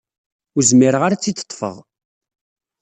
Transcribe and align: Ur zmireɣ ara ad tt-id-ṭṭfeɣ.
Ur 0.55 0.63
zmireɣ 0.69 1.01
ara 1.03 1.15
ad 1.15 1.19
tt-id-ṭṭfeɣ. 1.21 1.77